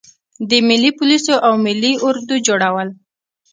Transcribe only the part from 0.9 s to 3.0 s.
پولیسو او ملي اردو جوړول.